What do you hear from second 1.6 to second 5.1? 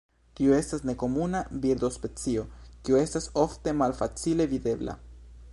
birdospecio kiu estas ofte malfacile videbla.